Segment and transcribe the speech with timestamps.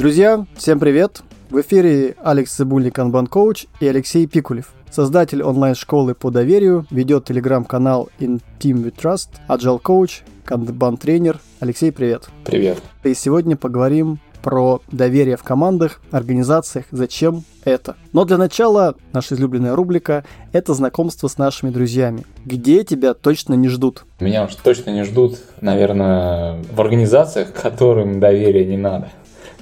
[0.00, 1.20] Друзья, всем привет!
[1.50, 4.72] В эфире Алекс Цибульник, Kanban коуч и Алексей Пикулев.
[4.90, 11.38] Создатель онлайн-школы по доверию, ведет телеграм-канал In Team with Trust, Agile Coach, Kanban тренер.
[11.60, 12.30] Алексей, привет.
[12.46, 12.78] Привет.
[13.04, 17.96] И сегодня поговорим про доверие в командах, организациях, зачем это.
[18.14, 22.24] Но для начала наша излюбленная рубрика– это знакомство с нашими друзьями.
[22.46, 24.06] Где тебя точно не ждут?
[24.18, 29.10] Меня уж точно не ждут, наверное, в организациях, которым доверия не надо.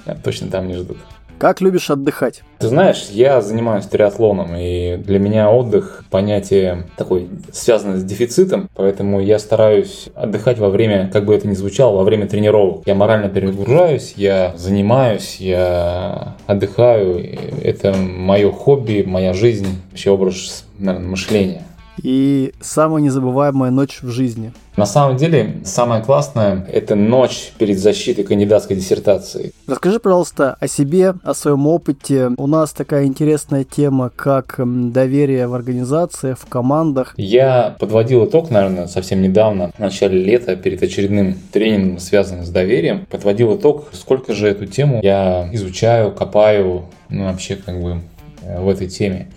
[0.09, 0.97] Меня точно там не ждут.
[1.37, 2.41] Как любишь отдыхать?
[2.57, 9.21] Ты знаешь, я занимаюсь триатлоном, и для меня отдых понятие такое связано с дефицитом, поэтому
[9.21, 12.83] я стараюсь отдыхать во время, как бы это ни звучало, во время тренировок.
[12.87, 17.23] Я морально перегружаюсь, я занимаюсь, я отдыхаю.
[17.63, 21.63] Это мое хобби, моя жизнь, вообще образ наверное, мышления
[22.01, 24.51] и самая незабываемая ночь в жизни?
[24.77, 29.51] На самом деле, самое классное– это ночь перед защитой кандидатской диссертации.
[29.67, 32.31] Расскажи, пожалуйста, о себе, о своем опыте.
[32.37, 37.13] У нас такая интересная тема, как доверие в организациях, в командах.
[37.17, 43.05] Я подводил итог, наверное, совсем недавно, в начале лета, перед очередным тренингом, связанным с доверием.
[43.09, 48.01] Подводил итог, сколько же эту тему я изучаю, копаю, ну, вообще, как бы,
[48.41, 49.27] в этой теме.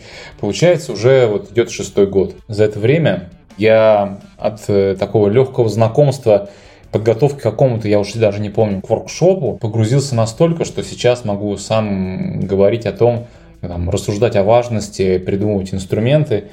[0.41, 2.35] Получается, уже вот идет шестой год.
[2.49, 6.51] За это время я от э, такого легкого знакомства
[6.91, 11.57] подготовки к какому-то, я уже даже не помню, к воркшопу, погрузился настолько, что сейчас могу
[11.57, 13.27] сам говорить о том,
[13.61, 16.45] там, рассуждать о важности, придумывать инструменты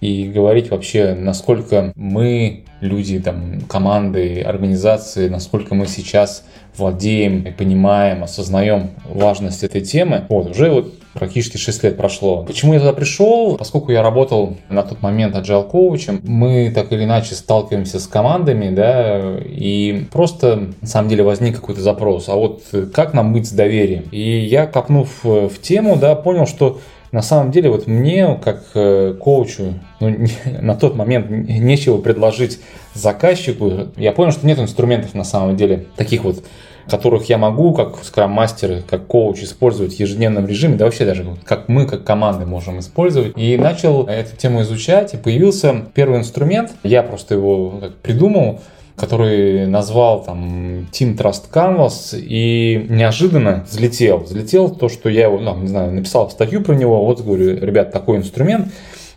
[0.00, 6.44] и говорить вообще, насколько мы, люди, там, команды, организации, насколько мы сейчас
[6.76, 10.24] владеем, понимаем, осознаем важность этой темы.
[10.28, 12.44] Вот, уже вот практически 6 лет прошло.
[12.44, 13.56] Почему я туда пришел?
[13.56, 18.74] Поскольку я работал на тот момент agile коучем, мы так или иначе сталкиваемся с командами,
[18.74, 23.52] да, и просто на самом деле возник какой-то запрос, а вот как нам быть с
[23.52, 24.04] доверием?
[24.10, 26.80] И я, копнув в тему, да, понял, что
[27.12, 30.16] на самом деле вот мне, как э, коучу, ну,
[30.60, 32.60] на тот момент нечего предложить
[32.94, 33.88] заказчику.
[33.96, 36.44] Я понял, что нет инструментов на самом деле таких вот
[36.90, 41.68] которых я могу, как скрам-мастер, как коуч, использовать в ежедневном режиме, да вообще даже как
[41.68, 43.32] мы, как команды можем использовать.
[43.36, 48.60] И начал эту тему изучать, и появился первый инструмент, я просто его придумал,
[48.96, 54.18] который назвал там Team Trust Canvas и неожиданно взлетел.
[54.18, 57.92] Взлетел то, что я его, ну, не знаю, написал статью про него, вот говорю, ребят,
[57.92, 58.68] такой инструмент.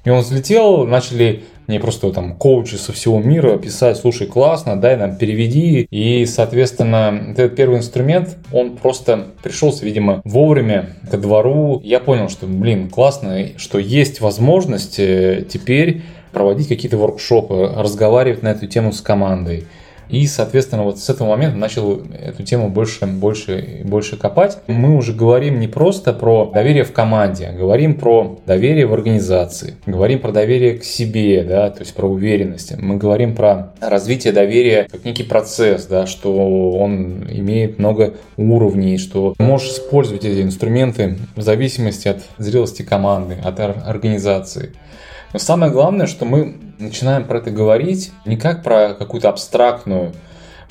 [0.05, 4.97] И он взлетел, начали мне просто там коучи со всего мира писать, слушай, классно, дай
[4.97, 5.87] нам переведи.
[5.89, 11.79] И, соответственно, этот первый инструмент, он просто пришелся, видимо, вовремя ко двору.
[11.83, 16.01] Я понял, что, блин, классно, что есть возможность э, теперь
[16.33, 19.65] проводить какие-то воркшопы, разговаривать на эту тему с командой.
[20.09, 24.57] И, соответственно, вот с этого момента начал эту тему больше, больше больше копать.
[24.67, 29.75] Мы уже говорим не просто про доверие в команде, а говорим про доверие в организации,
[29.85, 32.73] говорим про доверие к себе, да, то есть про уверенность.
[32.77, 39.33] Мы говорим про развитие доверия как некий процесс, да, что он имеет много уровней, что
[39.39, 44.71] можешь использовать эти инструменты в зависимости от зрелости команды, от организации.
[45.33, 50.13] Но самое главное, что мы начинаем про это говорить не как про какую-то абстрактную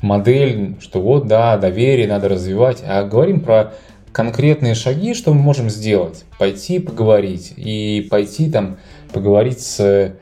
[0.01, 3.73] модель, что вот, да, доверие надо развивать, а говорим про
[4.11, 6.25] конкретные шаги, что мы можем сделать.
[6.37, 8.77] Пойти поговорить и пойти там
[9.11, 10.13] поговорить с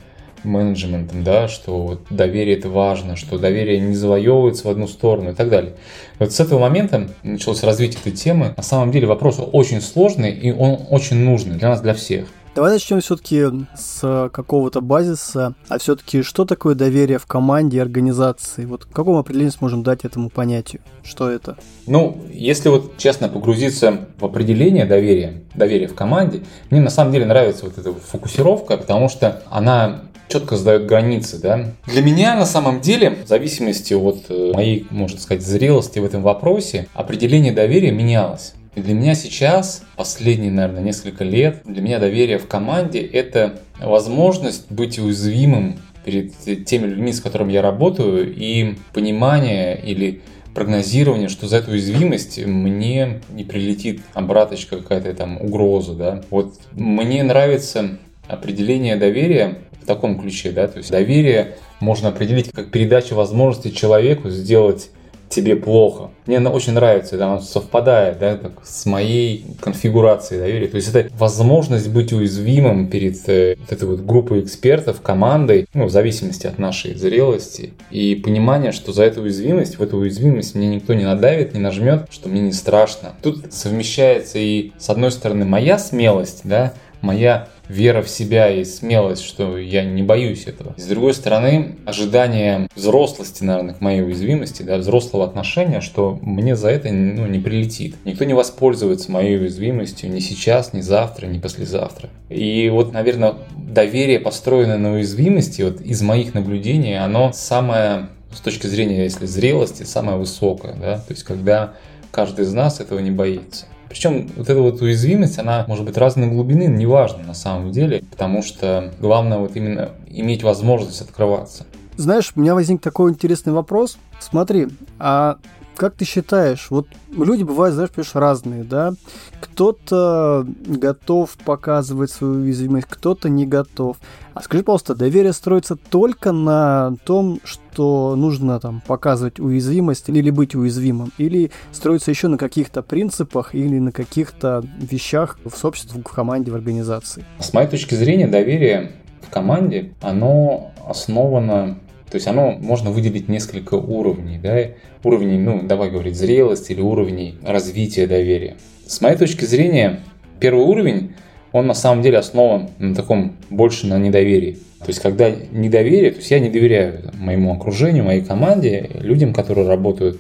[0.44, 5.34] менеджментом, да, что вот доверие это важно, что доверие не завоевывается в одну сторону и
[5.34, 5.74] так далее.
[6.20, 8.54] Вот с этого момента началось развитие этой темы.
[8.58, 12.26] На самом деле вопрос очень сложный и он очень нужный для нас, для всех.
[12.54, 13.46] Давай начнем все-таки
[13.78, 15.54] с какого-то базиса.
[15.70, 18.66] А все-таки что такое доверие в команде и организации?
[18.66, 20.82] Вот какому определению сможем дать этому понятию?
[21.02, 21.56] Что это?
[21.88, 27.26] Ну, если вот честно погрузиться в определение доверия, доверия в команде, мне на самом деле
[27.26, 31.68] нравится вот эта фокусировка, потому что она четко задает границы, да.
[31.86, 36.22] Для меня на самом деле, в зависимости от э, моей, можно сказать, зрелости в этом
[36.22, 38.54] вопросе, определение доверия менялось.
[38.76, 44.72] И для меня сейчас, последние, наверное, несколько лет, для меня доверие в команде– это возможность
[44.72, 46.34] быть уязвимым перед
[46.66, 50.22] теми людьми, с которыми я работаю, и понимание или
[50.54, 56.24] прогнозирование, что за эту уязвимость мне не прилетит обраточка какая-то там угроза, да.
[56.30, 57.98] Вот мне нравится
[58.28, 64.30] определение доверия в таком ключе, да, то есть доверие можно определить как передача возможности человеку
[64.30, 64.92] сделать
[65.32, 66.12] тебе плохо.
[66.28, 70.68] Мне она очень нравится, да, она совпадает да, так, с моей конфигурацией доверия.
[70.68, 75.86] То есть это возможность быть уязвимым перед э, вот этой вот группой экспертов, командой, ну,
[75.86, 77.74] в зависимости от нашей зрелости.
[77.90, 82.08] И понимание, что за эту уязвимость, в эту уязвимость мне никто не надавит, не нажмет,
[82.12, 83.14] что мне не страшно.
[83.24, 89.24] Тут совмещается и, с одной стороны, моя смелость, да, моя вера в себя и смелость,
[89.24, 90.74] что я не боюсь этого.
[90.78, 96.70] С другой стороны, ожидание взрослости, наверное, к моей уязвимости, да, взрослого отношения, что мне за
[96.70, 97.96] это ну, не прилетит.
[98.06, 102.10] Никто не воспользуется моей уязвимостью ни сейчас, ни завтра, ни послезавтра.
[102.30, 108.68] И вот, наверное, доверие, построенное на уязвимости, вот из моих наблюдений, оно самое, с точки
[108.68, 111.74] зрения, если зрелости, самое высокое, да, то есть когда
[112.12, 113.66] каждый из нас этого не боится.
[113.92, 118.42] Причем вот эта вот уязвимость, она может быть разной глубины, неважно на самом деле, потому
[118.42, 121.66] что главное вот именно иметь возможность открываться.
[121.98, 123.98] Знаешь, у меня возник такой интересный вопрос.
[124.22, 125.40] Смотри, а
[125.82, 128.94] как ты считаешь, вот люди бывают, знаешь, понимаешь, разные, да?
[129.40, 133.98] Кто-то готов показывать свою уязвимость, кто-то не готов.
[134.36, 140.54] А скажи, пожалуйста, доверие строится только на том, что нужно там показывать уязвимость или быть
[140.54, 146.52] уязвимым, или строится еще на каких-то принципах или на каких-то вещах в сообществе, в команде,
[146.52, 147.26] в организации?
[147.40, 148.92] С моей точки зрения, доверие
[149.24, 151.80] в команде, оно основано
[152.12, 154.68] то есть оно можно выделить несколько уровней, да,
[155.04, 158.58] уровней, ну, давай говорить, зрелости или уровней развития доверия.
[158.86, 160.02] С моей точки зрения,
[160.42, 161.14] первый уровень,
[161.54, 164.58] он на самом деле основан на таком больше на недоверии.
[164.80, 169.68] То есть, когда недоверие, то есть я не доверяю моему окружению, моей команде, людям, которые
[169.68, 170.20] работают.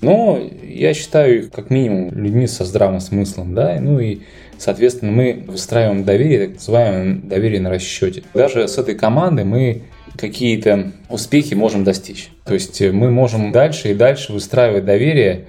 [0.00, 4.20] Но я считаю их как минимум людьми со здравым смыслом, да, ну и,
[4.60, 8.22] соответственно, мы выстраиваем доверие, так называемое доверие на расчете.
[8.34, 9.82] Даже с этой командой мы
[10.16, 12.30] какие-то успехи можем достичь.
[12.44, 15.46] То есть э, мы можем дальше и дальше выстраивать доверие,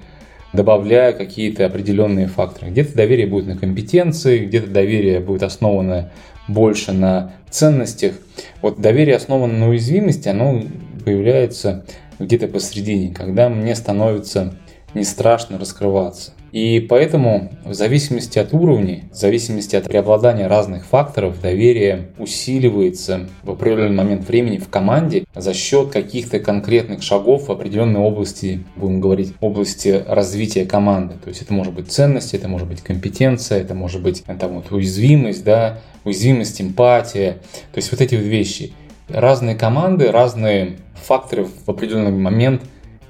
[0.52, 2.70] добавляя какие-то определенные факторы.
[2.70, 6.10] Где-то доверие будет на компетенции, где-то доверие будет основано
[6.48, 8.14] больше на ценностях.
[8.62, 10.62] Вот доверие основано на уязвимости, оно
[11.04, 11.84] появляется
[12.18, 14.54] где-то посередине, когда мне становится
[14.94, 16.32] не страшно раскрываться.
[16.52, 23.52] И поэтому в зависимости от уровней, в зависимости от преобладания разных факторов, доверие усиливается в
[23.52, 29.32] определенный момент времени в команде за счет каких-то конкретных шагов в определенной области, будем говорить,
[29.40, 31.14] области развития команды.
[31.24, 34.70] То есть это может быть ценность, это может быть компетенция, это может быть там, вот,
[34.70, 37.38] уязвимость, да, уязвимость, эмпатия.
[37.72, 38.74] То есть вот эти вот вещи.
[39.08, 42.62] Разные команды, разные факторы в определенный момент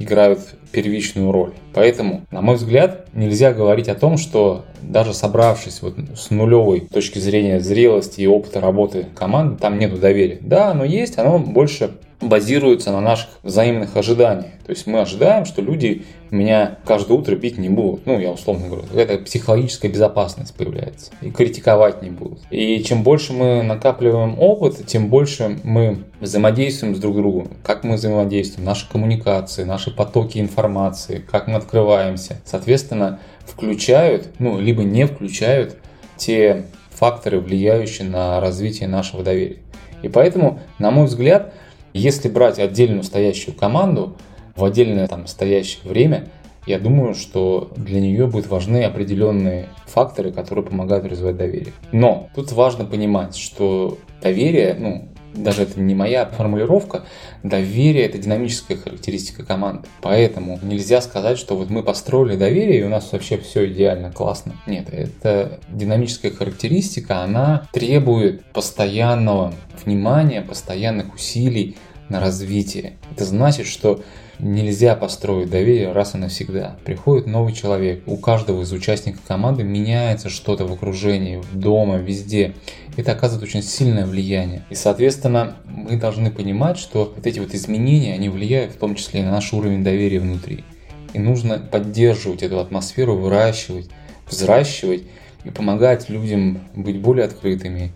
[0.03, 0.41] играют
[0.73, 1.53] первичную роль.
[1.75, 7.19] Поэтому, на мой взгляд, нельзя говорить о том, что даже собравшись вот с нулевой точки
[7.19, 10.39] зрения зрелости и опыта работы команды, там нету доверия.
[10.41, 14.53] Да, оно есть, оно больше базируется на наших взаимных ожиданиях.
[14.65, 18.07] То есть мы ожидаем, что люди меня каждое утро бить не будут.
[18.07, 21.13] Ну, я условно говорю, это психологическая безопасность появляется.
[21.21, 22.41] И критиковать не будут.
[22.51, 27.49] И чем больше мы накапливаем опыт, тем больше мы взаимодействуем с друг другом.
[27.63, 32.41] Как мы взаимодействуем, наши коммуникации, наши потоки информации, как мы открываемся.
[32.47, 35.77] Соответственно, включают, ну, либо не включают
[36.17, 39.59] те факторы, влияющие на развитие нашего доверия.
[40.03, 41.55] И поэтому, на мой взгляд,
[41.93, 44.17] если брать отдельную стоящую команду
[44.57, 46.29] в отдельное там стоящее время,
[46.67, 51.73] я думаю, что для нее будут важны определенные факторы, которые помогают развивать доверие.
[51.91, 57.05] Но тут важно понимать, что доверие, ну, даже это не моя формулировка,
[57.43, 59.89] доверие– это динамическая характеристика команды.
[60.01, 64.55] Поэтому нельзя сказать, что вот мы построили доверие, и у нас вообще все идеально, классно.
[64.67, 71.77] Нет, это динамическая характеристика, она требует постоянного внимания, постоянных усилий
[72.09, 72.95] на развитие.
[73.11, 74.03] Это значит, что
[74.39, 76.77] нельзя построить доверие раз и навсегда.
[76.85, 82.55] Приходит новый человек, у каждого из участников команды меняется что-то в окружении, дома, везде.
[82.97, 84.65] Это оказывает очень сильное влияние.
[84.71, 89.21] И, соответственно, мы должны понимать, что вот эти вот изменения, они влияют в том числе
[89.21, 90.65] и на наш уровень доверия внутри.
[91.13, 93.89] И нужно поддерживать эту атмосферу, выращивать,
[94.29, 95.03] взращивать
[95.45, 97.93] и помогать людям быть более открытыми,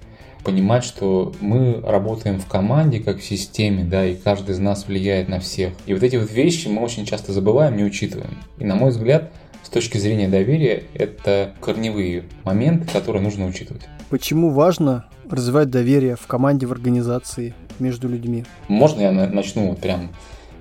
[0.47, 5.29] понимать, что мы работаем в команде, как в системе, да, и каждый из нас влияет
[5.29, 5.73] на всех.
[5.87, 8.39] И вот эти вот вещи мы очень часто забываем, не учитываем.
[8.59, 9.33] И на мой взгляд,
[9.65, 13.83] с точки зрения доверия, это корневые моменты, которые нужно учитывать.
[14.09, 18.45] Почему важно развивать доверие в команде, в организации, между людьми?
[18.69, 20.11] Можно я начну вот прям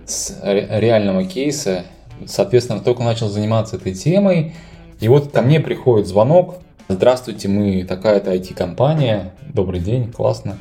[0.07, 1.85] с реального кейса?
[2.25, 4.55] Соответственно, только начал заниматься этой темой,
[4.99, 6.55] и вот ко мне приходит звонок
[6.87, 9.33] Здравствуйте, мы такая-то IT-компания.
[9.51, 10.59] Добрый день, классно.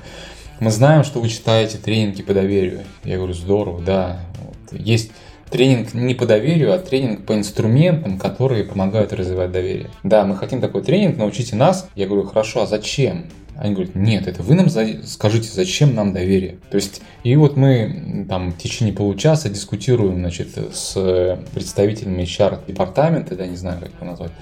[0.59, 2.81] Мы знаем, что вы читаете тренинги по доверию.
[3.05, 4.21] Я говорю, здорово, да.
[4.43, 4.81] Вот.
[4.81, 5.13] Есть
[5.51, 9.91] тренинг не по доверию, а тренинг по инструментам, которые помогают развивать доверие.
[10.03, 11.91] Да, мы хотим такой тренинг, научите нас.
[11.95, 13.27] Я говорю, хорошо, а зачем?
[13.55, 15.07] Они говорят, нет, это вы нам за...
[15.07, 16.57] скажите, зачем нам доверие.
[16.71, 23.47] То есть, и вот мы там в течение получаса дискутируем, значит, с представителями HR-департамента, да,
[23.47, 24.33] не знаю, как его назвать,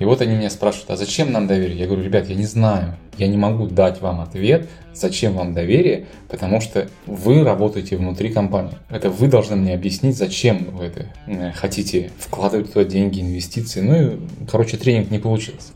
[0.00, 1.78] и вот они меня спрашивают, а зачем нам доверие?
[1.78, 2.96] Я говорю, ребят, я не знаю.
[3.18, 8.78] Я не могу дать вам ответ, зачем вам доверие, потому что вы работаете внутри компании.
[8.88, 13.82] Это вы должны мне объяснить, зачем вы это э, хотите вкладывать туда деньги, инвестиции.
[13.82, 14.16] Ну и,
[14.50, 15.72] короче, тренинг не получился.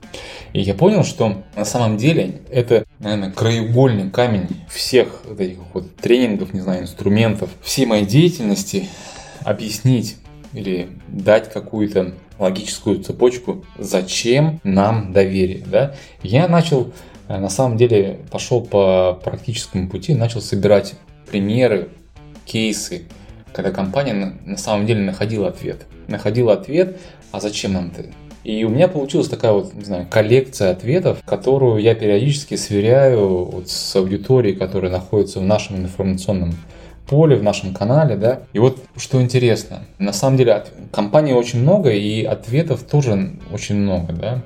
[0.55, 5.95] И я понял, что на самом деле это, наверное, краеугольный камень всех вот этих вот
[5.97, 8.89] тренингов, не знаю, инструментов, всей моей деятельности
[9.43, 10.17] объяснить
[10.55, 15.63] или дать какую-то логическую цепочку, зачем нам доверие.
[15.67, 15.95] Да?
[16.23, 16.93] Я начал,
[17.29, 20.95] э, на самом деле, пошел по практическому пути, начал собирать
[21.31, 21.89] примеры,
[22.45, 23.05] кейсы,
[23.53, 25.87] когда компания на самом деле находила ответ.
[26.09, 26.99] Находила ответ,
[27.33, 28.09] а зачем нам это?
[28.45, 33.71] И у меня получилась такая вот, не знаю, коллекция ответов, которую я периодически сверяю вот
[33.71, 36.55] с аудиторией, которая находится в нашем информационном
[37.07, 38.41] поле, в нашем канале, да.
[38.53, 44.13] И вот что интересно, на самом деле компаний очень много и ответов тоже очень много,
[44.13, 44.43] да.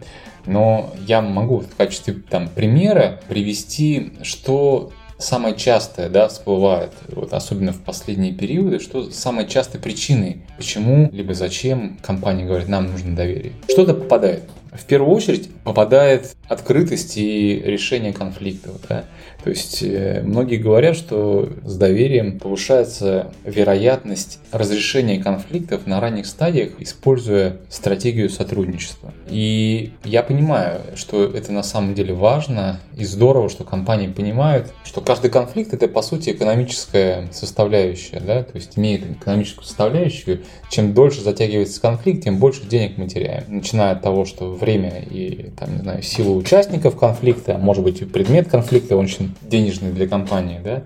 [0.47, 7.73] Но я могу в качестве там примера привести, что самое частое, да, всплывает, вот особенно
[7.73, 13.53] в последние периоды, что самой частой причиной, почему либо зачем компания говорит, нам нужно доверие.
[13.69, 14.45] Что-то попадает.
[14.73, 18.77] В первую очередь попадает открытость и решение конфликтов.
[18.89, 19.05] Да?
[19.43, 26.73] То есть э, многие говорят, что с доверием повышается вероятность разрешения конфликтов на ранних стадиях,
[26.81, 29.13] используя стратегию сотрудничества.
[29.29, 35.01] И я понимаю, что это на самом деле важно и здорово, что компании понимают, что
[35.01, 40.41] каждый конфликт это по сути экономическая составляющая, да, то есть имеет экономическую составляющую.
[40.69, 43.45] Чем дольше затягивается конфликт, тем больше денег мы теряем.
[43.47, 48.49] Начиная от того, что время и там, не знаю, сила участников конфликта, может быть предмет
[48.49, 50.83] конфликта очень денежный для компании, да.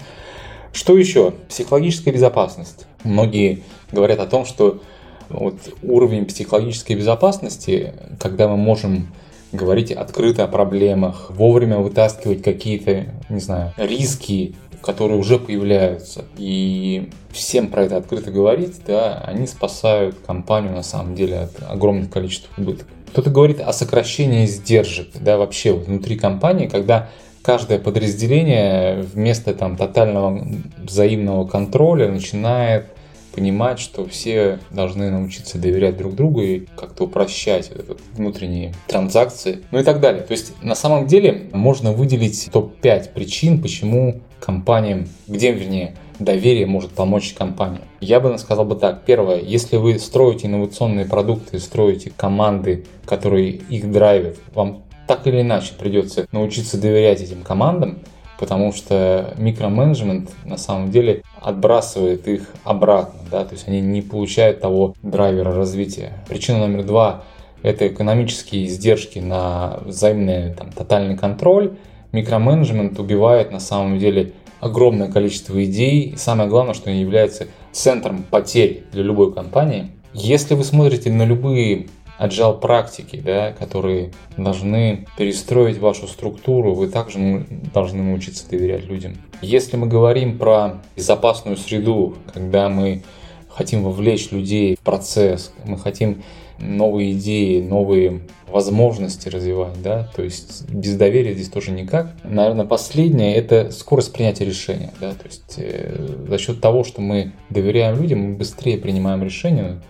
[0.72, 1.34] Что еще?
[1.48, 2.86] Психологическая безопасность.
[3.04, 4.80] Многие говорят о том, что
[5.28, 9.08] вот уровень психологической безопасности, когда мы можем
[9.52, 17.68] говорить открыто о проблемах, вовремя вытаскивать какие-то, не знаю, риски, которые уже появляются, и всем
[17.68, 22.88] про это открыто говорить, да, они спасают компанию на самом деле от огромных количеств убытков.
[23.12, 27.10] Кто-то говорит о сокращении издержек, да, вообще внутри компании, когда
[27.42, 30.46] каждое подразделение вместо там тотального
[30.78, 32.86] взаимного контроля начинает
[33.34, 37.70] понимать, что все должны научиться доверять друг другу и как-то упрощать
[38.14, 40.22] внутренние транзакции, ну и так далее.
[40.22, 46.92] То есть на самом деле можно выделить топ-5 причин, почему компаниям, где, вернее, доверие может
[46.92, 47.80] помочь компании.
[48.00, 49.04] Я бы сказал бы так.
[49.04, 54.82] Первое, если вы строите инновационные продукты, строите команды, которые их драйвят, вам
[55.12, 57.98] так или иначе придется научиться доверять этим командам,
[58.38, 64.62] потому что микроменеджмент на самом деле отбрасывает их обратно, да, то есть они не получают
[64.62, 66.14] того драйвера развития.
[66.30, 67.24] Причина номер два–
[67.62, 71.72] это экономические издержки на взаимный там, тотальный контроль.
[72.12, 78.24] Микроменеджмент убивает на самом деле огромное количество идей, и самое главное, что они являются центром
[78.30, 79.90] потерь для любой компании.
[80.14, 81.88] Если вы смотрите на любые
[82.22, 89.14] agile практики, да, которые должны перестроить вашу структуру, вы также должны научиться доверять людям.
[89.40, 93.02] Если мы говорим про безопасную среду, когда мы
[93.48, 96.22] хотим вовлечь людей в процесс, мы хотим
[96.58, 102.14] новые идеи, новые возможности развивать, да, то есть без доверия здесь тоже никак.
[102.22, 107.32] Наверное, последнее– это скорость принятия решения, да, то есть э, за счет того, что мы
[107.50, 109.80] доверяем людям, мы быстрее принимаем решения,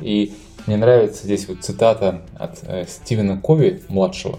[0.00, 0.32] и
[0.66, 4.38] мне нравится здесь вот цитата от э, Стивена Кови, младшего,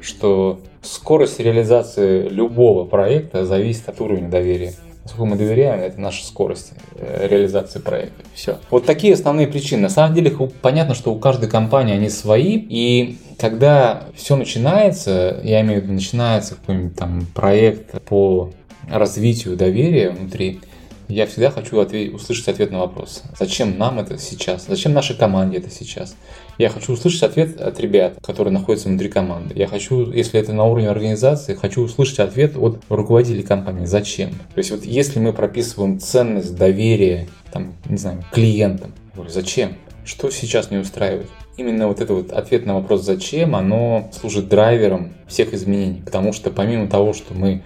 [0.00, 4.74] что скорость реализации любого проекта зависит от уровня доверия.
[5.02, 8.22] Насколько мы доверяем, это наша скорость э, реализации проекта.
[8.34, 8.58] Все.
[8.70, 9.82] Вот такие основные причины.
[9.82, 10.30] На самом деле
[10.62, 15.94] понятно, что у каждой компании они свои, и когда все начинается, я имею в виду,
[15.94, 18.50] начинается какой-нибудь там проект по
[18.88, 20.60] развитию доверия внутри,
[21.10, 23.22] я всегда хочу ответ, услышать ответ на вопрос.
[23.38, 24.66] Зачем нам это сейчас?
[24.68, 26.16] Зачем нашей команде это сейчас?
[26.58, 29.54] Я хочу услышать ответ от ребят, которые находятся внутри команды.
[29.56, 33.86] Я хочу, если это на уровне организации, хочу услышать ответ от руководителей компании.
[33.86, 34.30] Зачем?
[34.30, 38.92] То есть вот если мы прописываем ценность доверия, там, не знаю, клиентам,
[39.28, 39.76] зачем?
[40.04, 41.28] Что сейчас не устраивает?
[41.56, 46.02] Именно вот этот вот ответ на вопрос «зачем?» оно служит драйвером всех изменений.
[46.04, 47.62] Потому что помимо того, что мы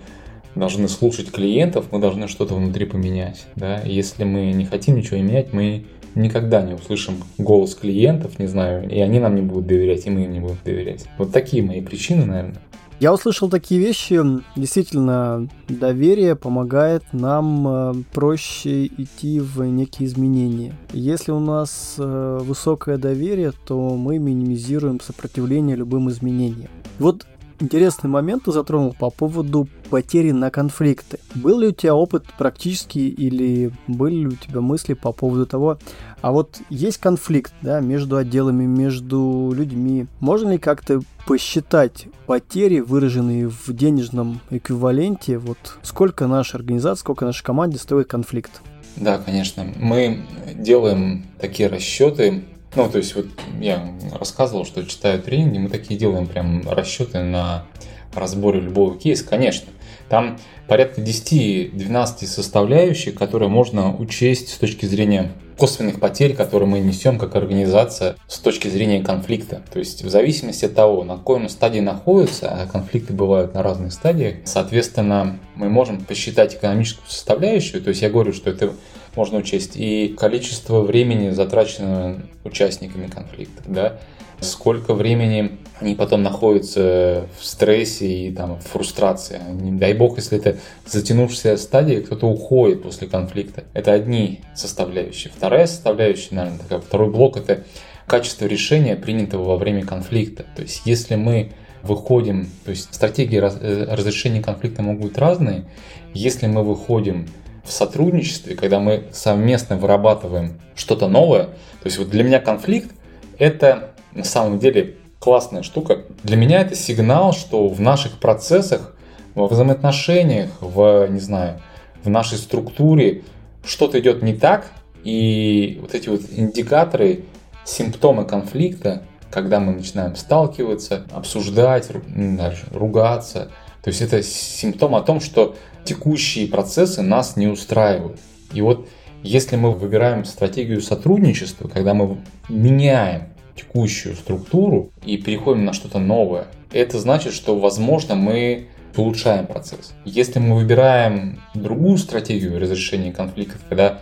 [0.54, 3.46] должны слушать клиентов, мы должны что-то внутри поменять.
[3.56, 3.80] Да?
[3.84, 5.84] если мы не хотим ничего менять, мы
[6.14, 10.24] никогда не услышим голос клиентов, не знаю, и они нам не будут доверять, и мы
[10.24, 11.06] им не будем доверять.
[11.18, 12.60] Вот такие мои причины, наверное.
[13.00, 14.20] Я услышал такие вещи.
[14.54, 20.74] Действительно, доверие помогает нам э, проще идти в некие изменения.
[20.92, 26.70] Если у нас э, высокое доверие, то мы минимизируем сопротивление любым изменениям.
[27.00, 27.26] Вот
[27.60, 31.18] интересный момент ты затронул по поводу потери на конфликты.
[31.34, 35.78] Был ли у тебя опыт практический или были ли у тебя мысли по поводу того,
[36.20, 40.06] а вот есть конфликт да, между отделами, между людьми.
[40.20, 47.44] Можно ли как-то посчитать потери, выраженные в денежном эквиваленте, вот сколько наша организация, сколько нашей
[47.44, 48.62] команде стоит конфликт?
[48.96, 49.66] Да, конечно.
[49.76, 50.20] Мы
[50.54, 52.44] делаем такие расчеты
[52.76, 53.26] ну, то есть вот
[53.60, 57.66] я рассказывал, что читаю тренинги, мы такие делаем прям расчеты на
[58.14, 59.68] разборе любого кейса, конечно.
[60.08, 60.38] Там
[60.68, 67.36] порядка 10-12 составляющих, которые можно учесть с точки зрения косвенных потерь, которые мы несем как
[67.36, 69.62] организация с точки зрения конфликта.
[69.72, 73.62] То есть в зависимости от того, на какой он стадии находится, а конфликты бывают на
[73.62, 77.82] разных стадиях, соответственно, мы можем посчитать экономическую составляющую.
[77.82, 78.72] То есть я говорю, что это
[79.16, 83.98] можно учесть и количество времени, затраченного участниками конфликта, да,
[84.40, 89.40] сколько времени они потом находятся в стрессе и там, в фрустрации.
[89.50, 93.64] Не дай бог, если это затянувшаяся стадия, кто-то уходит после конфликта.
[93.74, 95.32] Это одни составляющие.
[95.34, 97.64] Вторая составляющая, наверное, такая, второй блок– это
[98.06, 100.44] качество решения, принятого во время конфликта.
[100.54, 101.52] То есть, если мы
[101.82, 105.64] выходим, то есть стратегии э, разрешения конфликта могут быть разные,
[106.12, 107.26] если мы выходим
[107.64, 112.90] в сотрудничестве, когда мы совместно вырабатываем что-то новое, то есть вот для меня конфликт–
[113.38, 116.02] это на самом деле классная штука.
[116.22, 118.94] Для меня это сигнал, что в наших процессах,
[119.34, 121.60] во взаимоотношениях, в, не знаю,
[122.02, 123.22] в нашей структуре
[123.64, 124.70] что-то идет не так,
[125.02, 127.24] и вот эти вот индикаторы,
[127.64, 133.50] симптомы конфликта, когда мы начинаем сталкиваться, обсуждать, даже ругаться,
[133.82, 138.20] то есть это симптом о том, что текущие процессы нас не устраивают.
[138.52, 138.88] И вот
[139.22, 143.24] если мы выбираем стратегию сотрудничества, когда мы меняем
[143.56, 149.94] текущую структуру и переходим на что-то новое, это значит, что, возможно, мы улучшаем процесс.
[150.04, 154.00] Если мы выбираем другую стратегию разрешения конфликтов, когда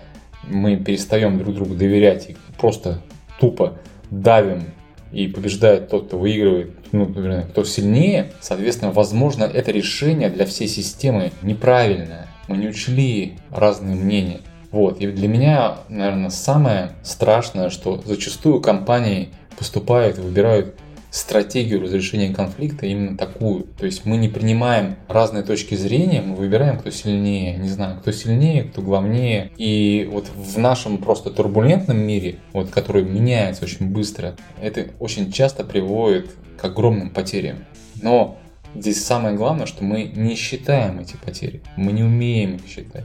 [0.48, 3.02] мы перестаем друг другу доверять и просто
[3.38, 3.78] тупо
[4.10, 4.64] давим
[5.12, 10.68] и побеждает тот, кто выигрывает, ну, например, кто сильнее, соответственно, возможно, это решение для всей
[10.68, 12.28] системы неправильное.
[12.48, 14.40] Мы не учли разные мнения.
[14.70, 15.00] Вот.
[15.00, 20.74] И для меня, наверное, самое страшное, что зачастую компании поступают и выбирают
[21.12, 23.64] стратегию разрешения конфликта именно такую.
[23.78, 27.56] То есть мы не принимаем разные точки зрения, мы выбираем, кто сильнее.
[27.58, 29.52] Не знаю, кто сильнее, кто главнее.
[29.58, 35.64] И вот в нашем просто турбулентном мире, вот, который меняется очень быстро, это очень часто
[35.64, 37.58] приводит к огромным потерям.
[38.00, 38.38] Но
[38.74, 41.60] здесь самое главное, что мы не считаем эти потери.
[41.76, 43.04] Мы не умеем их считать.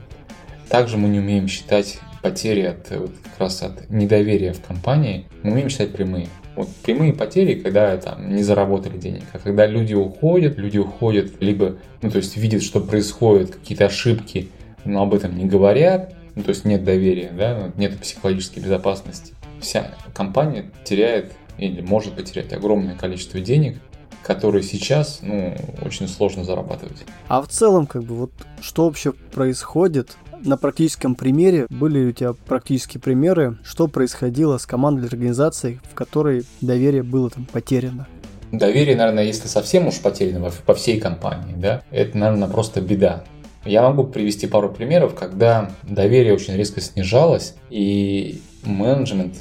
[0.70, 5.26] Также мы не умеем считать потери от, вот, как раз от недоверия в компании.
[5.42, 6.28] Мы умеем считать прямые.
[6.58, 11.76] Вот прямые потери, когда там не заработали денег, а когда люди уходят, люди уходят либо,
[12.02, 14.48] ну то есть видят, что происходят какие-то ошибки,
[14.84, 19.34] но об этом не говорят, ну то есть нет доверия, да, нет психологической безопасности.
[19.60, 23.76] Вся компания теряет или может потерять огромное количество денег,
[24.24, 27.04] которые сейчас, ну, очень сложно зарабатывать.
[27.28, 32.12] А в целом, как бы, вот что вообще происходит на практическом примере, были ли у
[32.12, 38.06] тебя практические примеры, что происходило с командой организацией, в которой доверие было там потеряно?
[38.52, 43.24] Доверие, наверное, если совсем уж потеряно по всей компании, да, это, наверное, просто беда.
[43.64, 49.36] Я могу привести пару примеров, когда доверие очень резко снижалось, и менеджмент,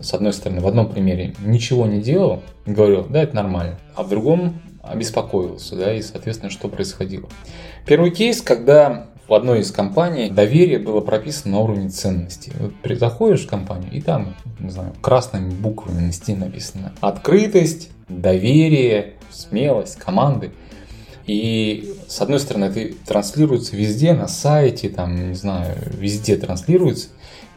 [0.00, 4.08] с одной стороны, в одном примере ничего не делал, говорил, да, это нормально, а в
[4.08, 7.28] другом обеспокоился, да, и, соответственно, что происходило.
[7.86, 12.50] Первый кейс, когда в одной из компаний доверие было прописано на уровне ценностей.
[12.58, 19.14] Вот заходишь в компанию, и там, не знаю, красными буквами на стене написано открытость, доверие,
[19.30, 20.50] смелость, команды.
[21.26, 27.08] И с одной стороны, это транслируется везде, на сайте, там, не знаю, везде транслируется.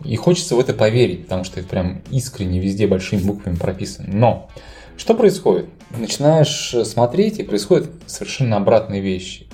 [0.03, 4.10] И хочется в это поверить, потому что это прям искренне везде большими буквами прописано.
[4.12, 4.49] Но
[4.97, 5.67] что происходит?
[5.97, 9.47] Начинаешь смотреть, и происходят совершенно обратные вещи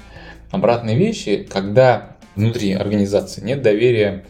[0.52, 4.24] обратные вещи, когда внутри организации нет доверия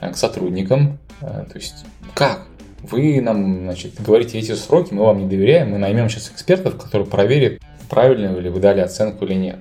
[0.00, 0.98] э, к сотрудникам.
[1.20, 2.46] Э, то есть как?
[2.82, 7.08] Вы нам значит, говорите эти сроки, мы вам не доверяем, мы наймем сейчас экспертов, которые
[7.08, 9.56] проверят, правильно ли вы дали оценку или нет.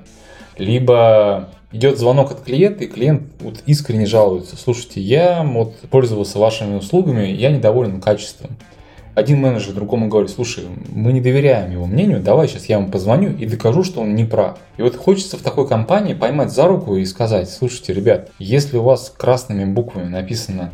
[0.57, 4.57] Либо идет звонок от клиента, и клиент вот искренне жалуется.
[4.57, 8.51] Слушайте, я вот пользовался вашими услугами, я недоволен качеством.
[9.15, 13.35] Один менеджер другому говорит, слушай, мы не доверяем его мнению, давай сейчас я ему позвоню
[13.37, 14.57] и докажу, что он не прав.
[14.77, 18.83] И вот хочется в такой компании поймать за руку и сказать, слушайте, ребят, если у
[18.83, 20.71] вас красными буквами написано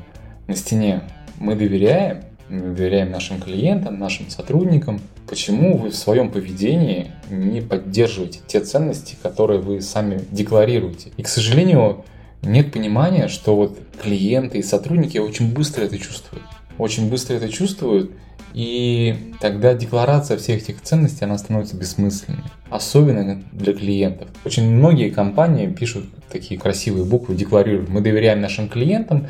[0.48, 1.02] на стене
[1.38, 8.40] «Мы доверяем», мы доверяем нашим клиентам, нашим сотрудникам, почему вы в своем поведении не поддерживаете
[8.48, 11.12] те ценности, которые вы сами декларируете.
[11.18, 12.06] И, к сожалению,
[12.42, 16.46] нет понимания, что вот клиенты и сотрудники очень быстро это чувствуют.
[16.80, 18.12] Очень быстро это чувствуют,
[18.54, 22.44] и тогда декларация всех этих ценностей, она становится бессмысленной.
[22.70, 24.30] Особенно для клиентов.
[24.46, 29.28] Очень многие компании пишут такие красивые буквы, декларируют, мы доверяем нашим клиентам,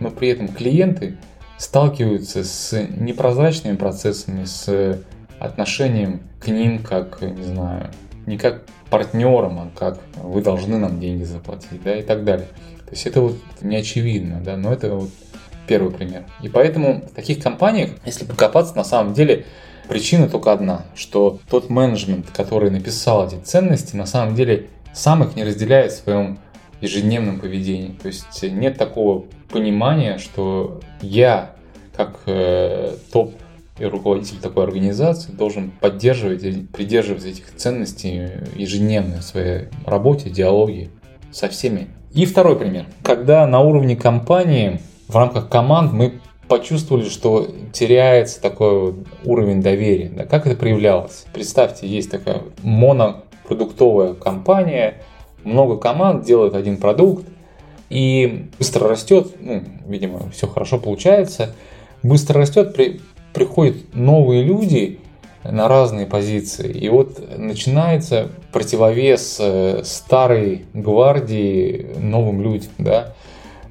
[0.00, 1.16] но при этом клиенты
[1.58, 5.00] сталкиваются с непрозрачными процессами, с
[5.38, 7.90] отношением к ним как, не знаю,
[8.26, 12.48] не как партнерам, а как вы должны нам деньги заплатить, да, и так далее.
[12.86, 15.10] То есть это вот не очевидно, да, но это вот
[15.66, 16.24] первый пример.
[16.42, 19.44] И поэтому в таких компаниях, если покопаться, на самом деле
[19.88, 25.36] причина только одна, что тот менеджмент, который написал эти ценности, на самом деле сам их
[25.36, 26.38] не разделяет в своем
[26.80, 27.96] ежедневном поведении.
[28.00, 31.52] То есть нет такого понимания, что я
[31.96, 33.34] как э, топ
[33.78, 40.90] и руководитель такой организации должен поддерживать и придерживаться этих ценностей ежедневно в своей работе, диалоге
[41.30, 41.88] со всеми.
[42.12, 42.86] И второй пример.
[43.02, 50.08] Когда на уровне компании в рамках команд мы почувствовали, что теряется такой вот уровень доверия.
[50.08, 50.24] Да?
[50.24, 51.26] Как это проявлялось?
[51.32, 55.02] Представьте, есть такая монопродуктовая компания,
[55.44, 57.26] много команд делают один продукт,
[57.88, 61.54] и быстро растет, ну, видимо, все хорошо получается,
[62.02, 63.00] быстро растет, при,
[63.32, 64.98] приходят новые люди
[65.44, 73.14] на разные позиции, и вот начинается противовес э, старой гвардии новым людям, да,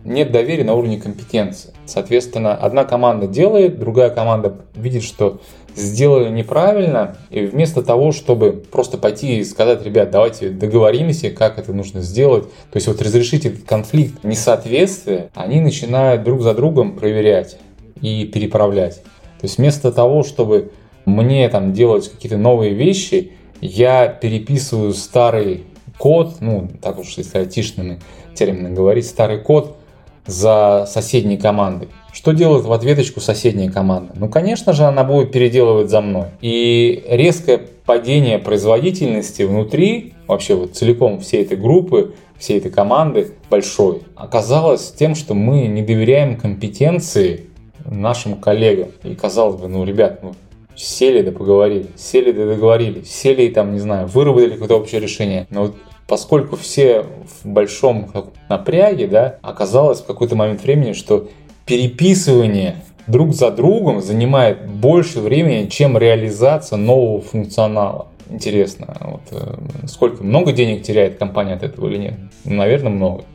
[0.05, 1.73] нет доверия на уровне компетенции.
[1.85, 5.41] Соответственно, одна команда делает, другая команда видит, что
[5.75, 11.73] сделали неправильно, и вместо того, чтобы просто пойти и сказать, ребят, давайте договоримся, как это
[11.73, 17.57] нужно сделать, то есть вот разрешить этот конфликт несоответствия, они начинают друг за другом проверять
[18.01, 19.03] и переправлять.
[19.03, 20.71] То есть вместо того, чтобы
[21.05, 25.65] мне там делать какие-то новые вещи, я переписываю старый
[25.97, 27.99] код, ну, так уж если айтишными
[28.33, 29.77] терминами говорить, старый код
[30.25, 31.89] за соседней командой.
[32.13, 34.13] Что делает в ответочку соседняя команда?
[34.15, 36.27] Ну, конечно же, она будет переделывать за мной.
[36.41, 44.03] И резкое падение производительности внутри, вообще вот целиком всей этой группы, всей этой команды большой,
[44.15, 47.47] оказалось тем, что мы не доверяем компетенции
[47.83, 48.89] нашим коллегам.
[49.03, 50.33] И казалось бы, ну, ребят, ну,
[50.75, 55.47] сели да поговорили, сели да договорились, сели и там, не знаю, выработали какое-то общее решение.
[55.49, 55.75] Но вот
[56.07, 57.05] поскольку все
[57.43, 58.11] в большом
[58.49, 61.29] напряге, да, оказалось в какой-то момент времени, что
[61.65, 62.75] переписывание
[63.07, 68.07] друг за другом занимает больше времени, чем реализация нового функционала.
[68.29, 72.13] Интересно, вот, э, сколько много денег теряет компания от этого или нет?
[72.43, 73.25] Наверное, много.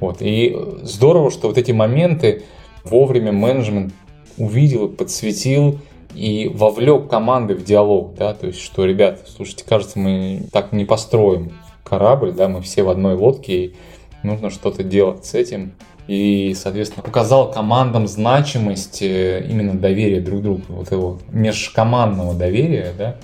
[0.00, 0.18] Вот.
[0.20, 2.42] И здорово, что вот эти моменты
[2.84, 3.92] вовремя менеджмент
[4.38, 5.78] увидел, подсветил
[6.14, 10.84] и вовлек команды в диалог, да, то есть, что, ребят, слушайте, кажется, мы так не
[10.84, 11.52] построим
[11.84, 13.74] корабль, да, мы все в одной лодке, и
[14.22, 15.74] нужно что-то делать с этим.
[16.06, 23.16] И, соответственно, показал командам значимость э, именно доверия друг другу, вот его межкомандного доверия, да,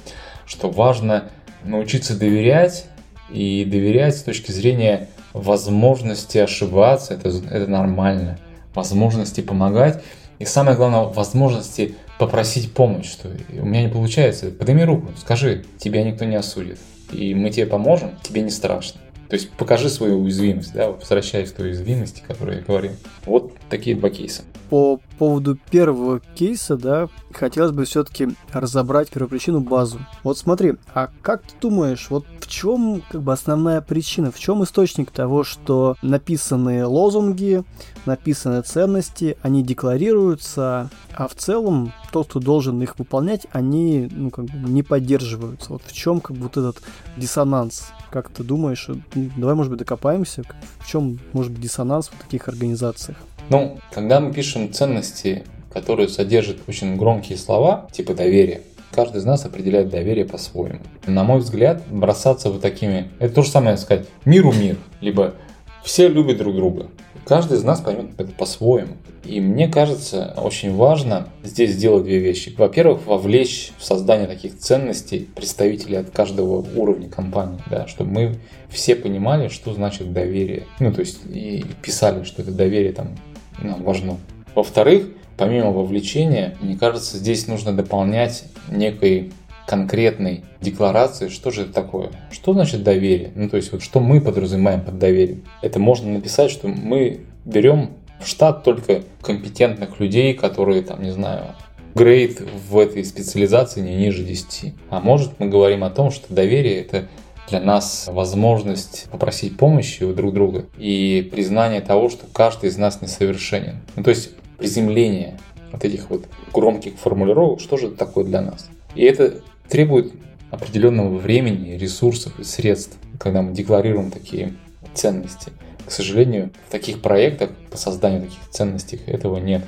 [0.47, 1.25] что важно
[1.65, 2.87] научиться доверять
[3.31, 8.39] и доверять с точки зрения возможности ошибаться, это, это нормально,
[8.75, 10.03] возможности помогать
[10.39, 16.03] и самое главное, возможности попросить помощь, что у меня не получается, подними руку, скажи, тебя
[16.03, 16.79] никто не осудит
[17.13, 19.01] и мы тебе поможем, тебе не страшно.
[19.29, 22.93] То есть покажи свою уязвимость, да, возвращаясь к той уязвимости, которую я говорил.
[23.25, 24.43] Вот такие два кейса.
[24.71, 29.99] По поводу первого кейса, да, хотелось бы все-таки разобрать первопричину базу.
[30.23, 34.63] Вот смотри, а как ты думаешь, вот в чем как бы основная причина, в чем
[34.63, 37.65] источник того, что написанные лозунги,
[38.07, 44.45] написанные ценности, они декларируются, а в целом тот, кто должен их выполнять, они ну, как
[44.47, 45.73] бы не поддерживаются.
[45.73, 46.81] Вот в чем как бы вот этот
[47.17, 47.89] диссонанс?
[48.11, 48.89] Как ты думаешь?
[49.37, 50.45] Давай, может быть, докопаемся.
[50.79, 53.19] В чем может быть диссонанс в таких организациях?
[53.51, 58.61] Ну, когда мы пишем ценности, которые содержат очень громкие слова, типа доверие,
[58.93, 60.79] каждый из нас определяет доверие по-своему.
[61.07, 63.11] На мой взгляд, бросаться вот такими...
[63.19, 65.35] Это то же самое сказать «миру мир», либо
[65.83, 66.87] «все любят друг друга».
[67.25, 68.95] каждый из нас поймет это по-своему.
[69.25, 72.55] И мне кажется, очень важно здесь сделать две вещи.
[72.57, 78.37] Во-первых, вовлечь в создание таких ценностей представителей от каждого уровня компании, да, чтобы мы
[78.69, 80.67] все понимали, что значит доверие.
[80.79, 83.17] Ну, то есть и писали, что это доверие там
[83.61, 84.19] важно.
[84.55, 89.33] Во-вторых, помимо вовлечения, мне кажется, здесь нужно дополнять некой
[89.67, 94.21] конкретной декларации, что же это такое, что значит доверие, ну то есть вот что мы
[94.21, 95.45] подразумеваем под доверием.
[95.63, 101.55] Это можно написать, что мы берем в штат только компетентных людей, которые там, не знаю,
[101.95, 104.75] грейд в этой специализации не ниже 10.
[104.91, 107.07] А может мы говорим о том, что доверие это
[107.51, 113.03] для нас возможность попросить помощи у друг друга и признание того, что каждый из нас
[113.03, 113.77] несовершенен.
[113.97, 115.39] Ну, то есть приземление
[115.73, 118.69] вот этих вот громких формулировок, что же это такое для нас.
[118.95, 120.13] И это требует
[120.51, 124.55] определенного времени, ресурсов и средств, когда мы декларируем такие
[124.95, 125.53] ценности.
[125.87, 129.63] К сожалению, в таких проектах по созданию таких ценностей этого нет.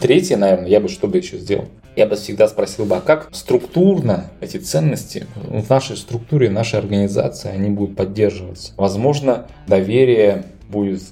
[0.00, 1.68] Третье, наверное, я бы что бы еще сделал?
[1.94, 7.50] Я бы всегда спросил бы, а как структурно эти ценности в нашей структуре, нашей организации,
[7.50, 8.72] они будут поддерживаться?
[8.76, 11.02] Возможно, доверие будет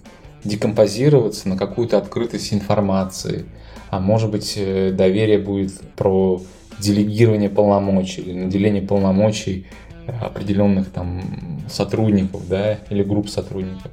[0.42, 3.44] декомпозироваться на какую-то открытость информации,
[3.90, 6.40] а может быть э, доверие будет про
[6.78, 9.66] делегирование полномочий или наделение полномочий
[10.06, 13.92] э, определенных там сотрудников, да, или групп сотрудников.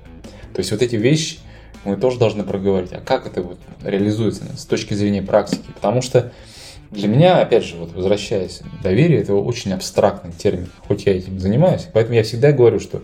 [0.53, 1.39] То есть вот эти вещи
[1.83, 6.31] мы тоже должны проговорить, а как это вот реализуется с точки зрения практики, потому что
[6.91, 11.87] для меня, опять же, вот возвращаясь, доверие это очень абстрактный термин, хоть я этим занимаюсь,
[11.93, 13.01] поэтому я всегда говорю, что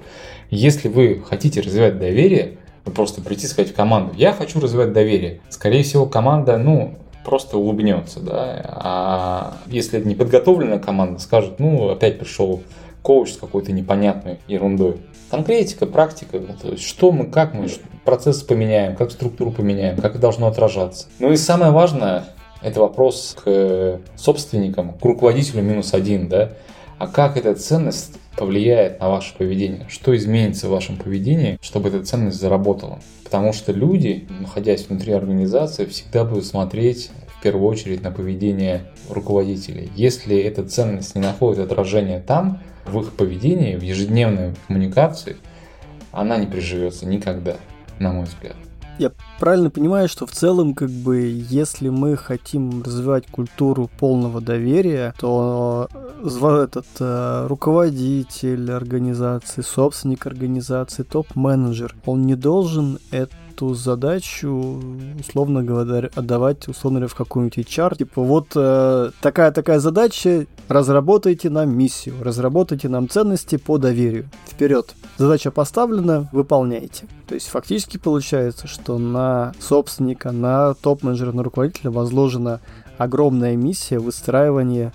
[0.50, 5.40] если вы хотите развивать доверие, вы просто прийти сказать в команду, я хочу развивать доверие.
[5.50, 8.62] Скорее всего, команда, ну, просто улыбнется, да.
[8.66, 12.62] А если это неподготовленная команда, скажет, ну, опять пришел
[13.02, 14.98] коуч с какой-то непонятной ерундой.
[15.30, 17.68] Конкретика, практика, то есть что мы, как мы
[18.06, 21.08] процесс поменяем, как структуру поменяем, как это должно отражаться.
[21.20, 22.26] Ну и самое важное,
[22.64, 26.54] это вопрос к собственникам, к руководителю минус один, да.
[26.98, 29.86] А как эта ценность повлияет на ваше поведение?
[29.90, 33.00] Что изменится в вашем поведении, чтобы эта ценность заработала?
[33.24, 39.92] Потому что люди, находясь внутри организации, всегда будут смотреть в первую очередь на поведение руководителей.
[39.96, 45.38] Если эта ценность не находит отражения там, в их поведении, в ежедневной коммуникации,
[46.12, 47.58] она не приживется никогда,
[48.00, 48.56] на мой взгляд.
[49.00, 51.18] Я правильно понимаю, что в целом, как бы,
[51.50, 61.04] если мы хотим развивать культуру полного доверия, то э, этот э, руководитель организации, собственник организации,
[61.04, 64.82] топ-менеджер, он не должен это эту задачу,
[65.20, 67.98] условно говоря, отдавать, условно говоря, в какую-нибудь HR.
[67.98, 74.30] Типа, вот э, такая-такая задача, разработайте нам миссию, разработайте нам ценности по доверию.
[74.48, 74.96] Вперед.
[75.18, 77.06] Задача поставлена, выполняйте.
[77.28, 82.60] То есть фактически получается, что на собственника, на топ-менеджера, на руководителя возложена
[82.98, 84.94] огромная миссия выстраивания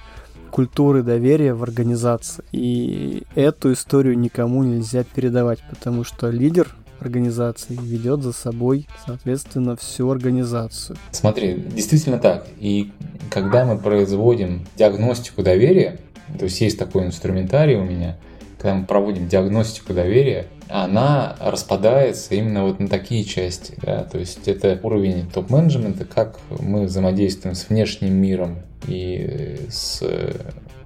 [0.51, 2.43] культуры доверия в организации.
[2.51, 10.11] И эту историю никому нельзя передавать, потому что лидер организации ведет за собой, соответственно, всю
[10.11, 10.97] организацию.
[11.11, 12.47] Смотри, действительно так.
[12.59, 12.93] И
[13.31, 15.99] когда мы производим диагностику доверия,
[16.39, 18.17] то есть есть такой инструментарий у меня,
[18.59, 23.75] когда мы проводим диагностику доверия, она распадается именно вот на такие части.
[23.83, 24.05] Да?
[24.05, 30.03] То есть это уровень топ-менеджмента, как мы взаимодействуем с внешним миром и с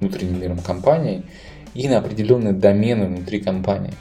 [0.01, 1.25] внутренним миром компании,
[1.75, 3.93] и на определенные домены внутри компании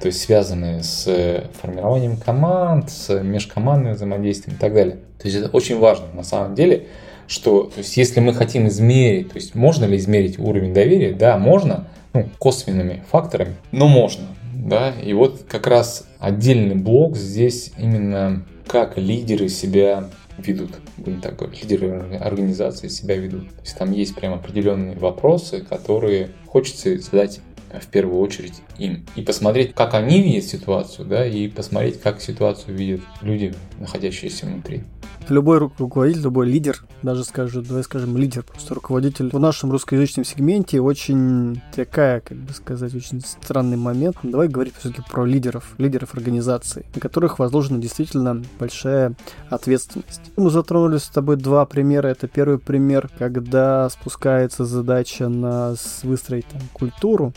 [0.00, 4.96] то есть связанные с э, формированием команд, с межкомандным взаимодействием и так далее.
[5.18, 6.86] То есть это очень важно на самом деле,
[7.26, 11.36] что то есть если мы хотим измерить, то есть можно ли измерить уровень доверия, да,
[11.36, 18.44] можно, ну, косвенными факторами, но можно, да, и вот как раз отдельный блок здесь именно
[18.66, 20.08] как лидеры себя
[20.38, 23.48] ведут, будем так говорить, лидеры организации себя ведут.
[23.50, 27.40] То есть там есть прям определенные вопросы, которые хочется задать
[27.78, 29.06] в первую очередь им.
[29.16, 34.82] И посмотреть, как они видят ситуацию, да, и посмотреть, как ситуацию видят люди, находящиеся внутри.
[35.28, 40.80] Любой руководитель, любой лидер, даже скажем, давай скажем лидер, просто руководитель в нашем русскоязычном сегменте
[40.80, 44.16] очень такая, как бы сказать, очень странный момент.
[44.22, 49.14] Но давай говорить все-таки про лидеров, лидеров организаций, на которых возложена действительно большая
[49.50, 50.32] ответственность.
[50.36, 52.08] Мы затронули с тобой два примера.
[52.08, 57.32] Это первый пример, когда спускается задача на выстроить там, культуру,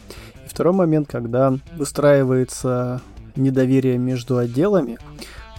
[0.46, 3.02] и второй момент, когда выстраивается
[3.36, 4.98] недоверие между отделами,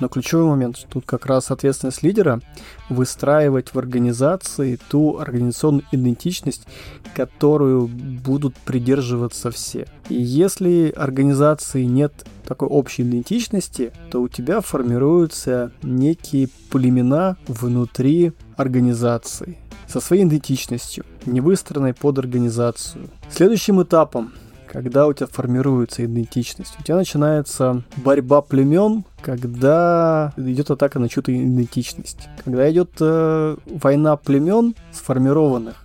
[0.00, 2.40] Но ключевой момент тут как раз ответственность лидера
[2.88, 6.66] выстраивать в организации ту организационную идентичность,
[7.14, 9.86] которую будут придерживаться все.
[10.08, 19.58] И если организации нет такой общей идентичности, то у тебя формируются некие племена внутри организации
[19.86, 23.08] со своей идентичностью, не выстроенной под организацию.
[23.30, 24.32] Следующим этапом
[24.74, 26.74] когда у тебя формируется идентичность.
[26.80, 32.28] У тебя начинается борьба племен, когда идет атака на чью-то идентичность.
[32.44, 35.76] Когда идет э, война племен сформированных,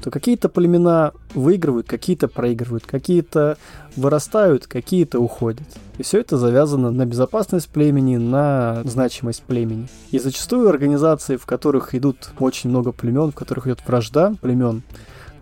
[0.00, 3.58] то какие-то племена выигрывают, какие-то проигрывают, какие-то
[3.96, 5.66] вырастают, какие-то уходят.
[5.98, 9.88] И все это завязано на безопасность племени, на значимость племени.
[10.12, 14.84] И зачастую организации, в которых идут очень много племен, в которых идет вражда племен,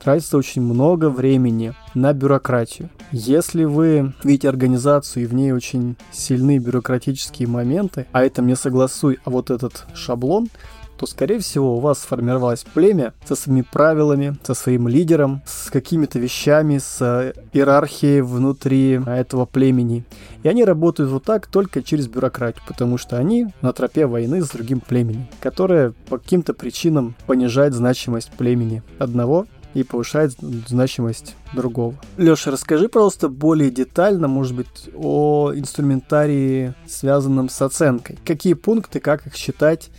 [0.04, 2.90] тратится очень много времени на бюрократию.
[3.10, 9.18] Если вы видите организацию и в ней очень сильные бюрократические моменты, а это мне согласуй,
[9.24, 10.48] а вот этот шаблон,
[10.98, 16.20] то, скорее всего, у вас сформировалось племя со своими правилами, со своим лидером, с какими-то
[16.20, 20.04] вещами, с иерархией внутри этого племени.
[20.44, 24.50] И они работают вот так только через бюрократию, потому что они на тропе войны с
[24.50, 30.32] другим племенем, которое по каким-то причинам понижает значимость племени одного и повышает
[30.66, 31.94] значимость другого.
[32.16, 38.18] Леша, расскажи, пожалуйста, более детально, может быть, о инструментарии, связанном с оценкой.
[38.24, 39.90] Какие пункты, как их считать?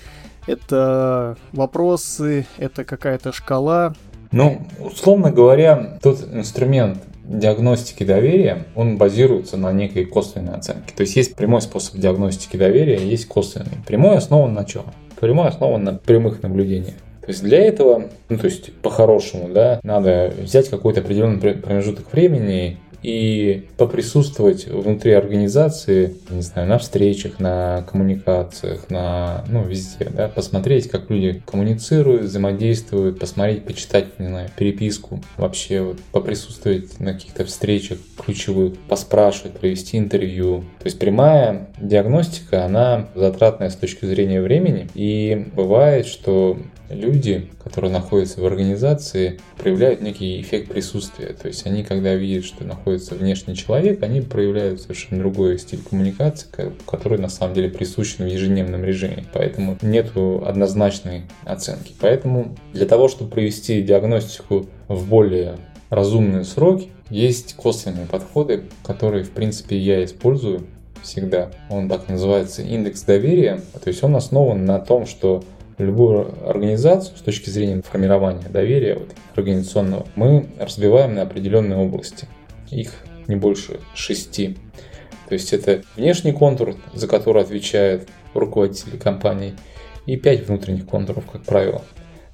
[0.47, 3.93] Это вопросы, это какая-то шкала?
[4.31, 10.93] Ну, условно говоря, тот инструмент диагностики доверия, он базируется на некой косвенной оценке.
[10.95, 13.77] То есть есть прямой способ диагностики доверия, есть косвенный.
[13.87, 14.83] Прямой основан на чем?
[15.19, 16.95] Прямой основан на прямых наблюдениях.
[17.25, 22.77] То есть для этого, ну то есть по-хорошему, да, надо взять какой-то определенный промежуток времени
[23.05, 30.89] и поприсутствовать внутри организации, не знаю, на встречах, на коммуникациях, на, ну, везде, да, посмотреть,
[30.89, 37.99] как люди коммуницируют, взаимодействуют, посмотреть, почитать, не знаю, переписку, вообще вот, поприсутствовать на каких-то встречах
[38.17, 40.61] ключевых, поспрашивать, провести интервью.
[40.79, 46.57] То есть прямая диагностика, она затратная с точки зрения времени, и бывает, что
[46.89, 51.33] люди, которые находятся в организации, проявляют некий эффект присутствия.
[51.33, 56.47] То есть они, когда видят, что находится внешний человек, они проявляют совершенно другой стиль коммуникации,
[56.85, 59.25] который на самом деле присущ в ежедневном режиме.
[59.33, 61.93] Поэтому нет однозначной оценки.
[61.99, 65.57] Поэтому для того, чтобы провести диагностику в более
[65.89, 70.65] разумные сроки, есть косвенные подходы, которые, в принципе, я использую
[71.03, 71.51] всегда.
[71.69, 73.61] Он так называется индекс доверия.
[73.83, 75.43] То есть он основан на том, что
[75.77, 82.27] любую организацию с точки зрения формирования доверия вот, организационного мы разбиваем на определенные области.
[82.71, 82.93] Их
[83.27, 84.57] не больше шести.
[85.27, 89.55] То есть это внешний контур, за который отвечают руководители компании,
[90.05, 91.81] и пять внутренних контуров, как правило.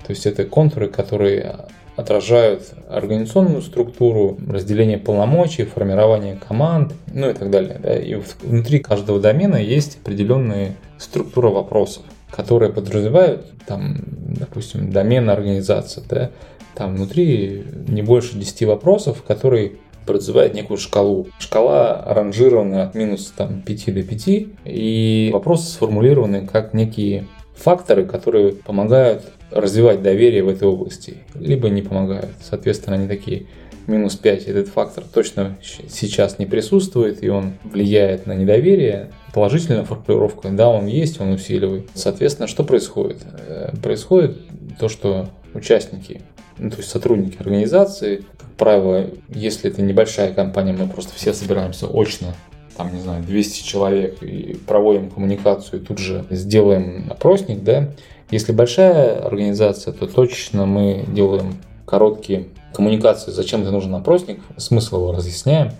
[0.05, 7.49] То есть это контуры, которые отражают организационную структуру, разделение полномочий, формирование команд, ну и так
[7.49, 7.79] далее.
[7.81, 7.95] Да.
[7.95, 13.97] И внутри каждого домена есть определенная структура вопросов которые подразумевают, там,
[14.39, 16.31] допустим, домен организации, да,
[16.75, 19.73] там внутри не больше 10 вопросов, которые
[20.05, 21.27] подразумевает некую шкалу.
[21.39, 24.27] Шкала ранжирована от минус там, 5 до 5,
[24.65, 31.81] и вопросы сформулированы как некие факторы, которые помогают развивать доверие в этой области, либо не
[31.81, 32.31] помогают.
[32.41, 33.45] Соответственно, они такие
[33.87, 40.49] минус 5, этот фактор точно сейчас не присутствует, и он влияет на недоверие, положительная формулировка,
[40.49, 41.89] да, он есть, он усиливает.
[41.93, 43.19] Соответственно, что происходит?
[43.47, 44.37] Э, происходит
[44.79, 46.21] то, что участники,
[46.57, 51.87] ну, то есть сотрудники организации, как правило, если это небольшая компания, мы просто все собираемся
[51.87, 52.35] очно,
[52.75, 57.89] там, не знаю, 200 человек и проводим коммуникацию, и тут же сделаем опросник, да.
[58.31, 65.11] Если большая организация, то точно мы делаем короткие коммуникации, зачем это нужен опросник, смысл его
[65.11, 65.71] разъясняем,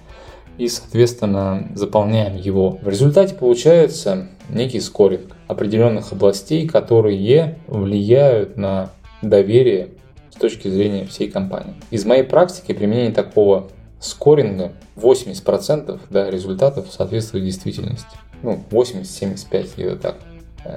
[0.62, 2.78] и, соответственно, заполняем его.
[2.84, 8.92] В результате получается некий скоринг определенных областей, которые влияют на
[9.24, 9.88] доверие
[10.30, 11.74] с точки зрения всей компании.
[11.90, 13.70] Из моей практики применение такого
[14.00, 18.16] скоринга 80% да, результатов соответствует действительности.
[18.44, 20.18] Ну, 80-75 где-то так.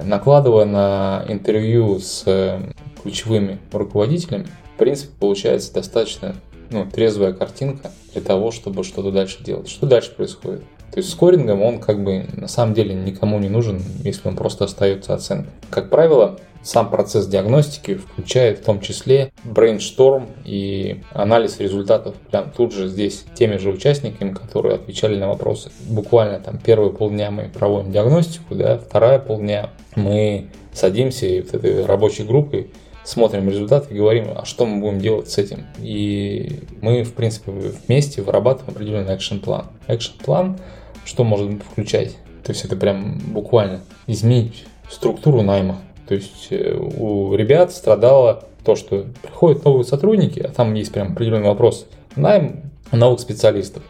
[0.03, 2.59] Накладывая на интервью с э,
[3.03, 6.33] ключевыми руководителями, в принципе, получается достаточно
[6.69, 9.69] ну, трезвая картинка для того, чтобы что-то дальше делать.
[9.69, 10.61] Что дальше происходит?
[10.91, 14.65] То есть скорингом он как бы на самом деле никому не нужен, если он просто
[14.65, 15.51] остается оценкой.
[15.69, 22.73] Как правило, сам процесс диагностики включает в том числе брейншторм и анализ результатов прям тут
[22.73, 25.71] же здесь теми же участниками, которые отвечали на вопросы.
[25.87, 31.85] Буквально там первые полдня мы проводим диагностику, да, вторая полдня мы садимся и вот этой
[31.85, 32.71] рабочей группой
[33.05, 35.65] смотрим результаты и говорим, а что мы будем делать с этим.
[35.79, 39.67] И мы, в принципе, вместе вырабатываем определенный экшен-план.
[39.87, 40.57] Экшен-план
[41.05, 42.17] что может включать?
[42.43, 45.77] То есть это прям буквально изменить структуру найма.
[46.07, 51.13] То есть э, у ребят страдало то, что приходят новые сотрудники, а там есть прям
[51.13, 51.87] определенный вопрос.
[52.15, 53.83] Найм новых специалистов.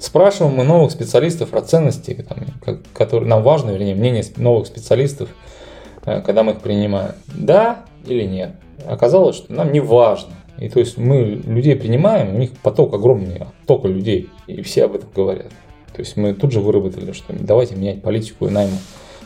[0.00, 5.28] Спрашиваем мы новых специалистов про ценности, там, которые нам важно, вернее, мнение новых специалистов,
[6.04, 7.12] э, когда мы их принимаем.
[7.26, 8.52] Да или нет?
[8.86, 10.32] Оказалось, что нам не важно.
[10.58, 14.96] И то есть мы людей принимаем, у них поток огромный, оттока людей, и все об
[14.96, 15.50] этом говорят.
[15.94, 18.76] То есть мы тут же выработали, что давайте менять политику и найму.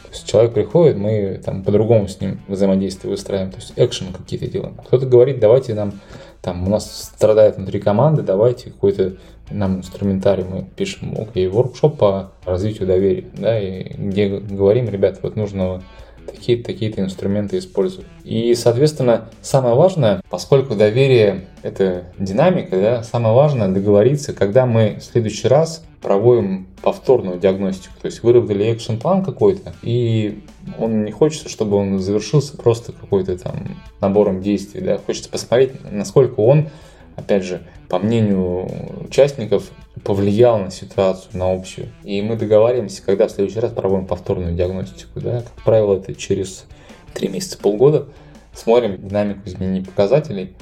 [0.05, 4.47] То есть человек приходит, мы там по-другому с ним взаимодействие выстраиваем, то есть экшен какие-то
[4.47, 4.75] делаем.
[4.87, 5.95] Кто-то говорит, давайте нам,
[6.43, 9.15] там у нас страдает внутри команды, давайте какой-то
[9.51, 15.37] нам инструментарий, мы пишем, окей, воркшоп по развитию доверия, да, и где говорим, ребята, вот
[15.37, 15.83] нужно
[16.27, 18.07] такие-то такие инструменты использовать.
[18.25, 25.05] И, соответственно, самое важное, поскольку доверие– это динамика, да, самое важное договориться, когда мы в
[25.05, 27.95] следующий раз проводим повторную диагностику.
[28.01, 30.43] То есть выработали экшен план какой-то, и
[30.79, 34.81] он не хочется, чтобы он завершился просто какой-то там набором действий.
[34.81, 34.99] Да?
[34.99, 36.69] Хочется посмотреть, насколько он,
[37.17, 38.69] опять же, по мнению
[39.05, 39.71] участников,
[40.05, 41.89] повлиял на ситуацию, на общую.
[42.03, 45.21] И мы договариваемся, когда в следующий раз проводим повторную диагностику.
[45.21, 45.43] Да?
[45.43, 46.67] Как правило, это через
[47.15, 48.09] 3 месяца, полгода.
[48.55, 50.55] Смотрим динамику изменений показателей,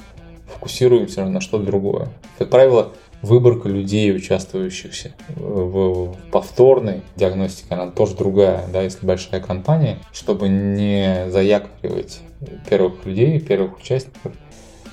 [0.53, 2.09] фокусируемся на что-то другое.
[2.37, 2.91] Как правило,
[3.21, 11.29] выборка людей, участвующихся в повторной диагностике, она тоже другая, да, если большая компания, чтобы не
[11.29, 12.21] заякоривать
[12.69, 14.33] первых людей, первых участников,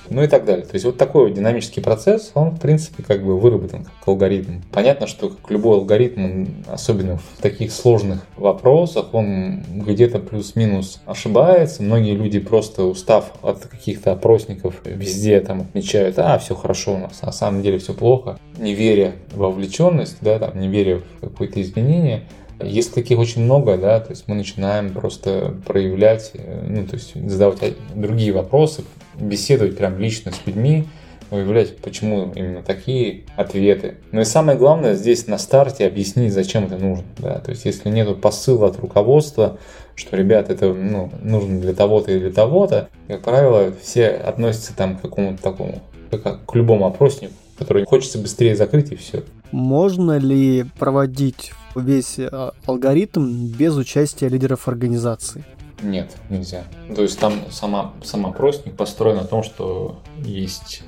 [0.09, 0.65] ну и так далее.
[0.65, 4.61] То есть вот такой вот динамический процесс, он в принципе как бы выработан как алгоритм.
[4.71, 11.83] Понятно, что как любой алгоритм, особенно в таких сложных вопросах, он где-то плюс-минус ошибается.
[11.83, 17.21] Многие люди просто устав от каких-то опросников везде там отмечают, а, все хорошо у нас,
[17.21, 21.61] на самом деле все плохо, не веря в вовлеченность, да, там, не веря в какое-то
[21.61, 22.23] изменение.
[22.61, 27.13] Если таких очень много, да, то есть мы начинаем просто проявлять, э, ну, то есть
[27.29, 28.83] задавать другие вопросы,
[29.19, 30.85] беседовать прям лично с людьми,
[31.29, 33.95] выявлять, почему именно такие ответы.
[34.11, 37.05] Ну и самое главное здесь на старте объяснить, зачем это нужно.
[37.17, 37.39] Да?
[37.39, 39.59] То есть если нет посыла от руководства,
[39.95, 44.97] что, ребят, это ну, нужно для того-то и для того-то, как правило, все относятся там
[44.97, 49.23] к какому-то такому, как к любому опроснику, который хочется быстрее закрыть и все.
[49.51, 55.43] Можно ли проводить весь а, алгоритм без участия лидеров организации?
[55.81, 56.63] Нет, нельзя.
[56.95, 60.83] То есть там сама, сама опросник построен на том, что есть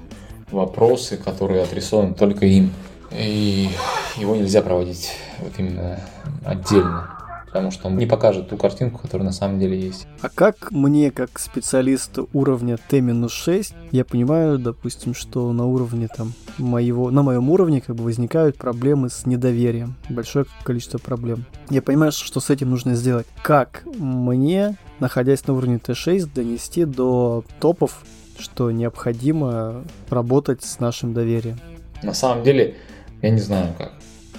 [0.52, 2.72] вопросы, которые адресованы только им.
[3.12, 3.70] И
[4.18, 6.00] его нельзя проводить вот именно
[6.46, 7.21] отдельно
[7.52, 10.08] потому что он не покажет ту картинку, которая на самом деле есть.
[10.22, 17.12] А как мне, как специалист уровня Т-6, я понимаю, допустим, что на уровне там моего,
[17.12, 21.44] на моем уровне как бы возникают проблемы с недоверием, большое количество проблем.
[21.70, 23.28] Я понимаю, что с этим нужно сделать.
[23.44, 28.06] Как мне, находясь на уровне Т6, донести до топов,
[28.40, 31.60] что необходимо работать с нашим доверием?
[32.02, 32.78] На самом деле,
[33.22, 33.92] я не знаю как